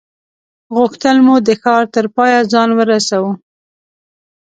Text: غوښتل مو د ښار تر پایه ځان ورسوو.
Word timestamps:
غوښتل 0.75 1.17
مو 1.25 1.35
د 1.47 1.49
ښار 1.61 1.83
تر 1.95 2.05
پایه 2.15 2.39
ځان 2.51 2.69
ورسوو. 2.73 3.31